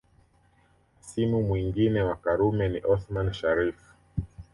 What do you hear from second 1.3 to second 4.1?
mwingine wa Karume ni Othman Sharrif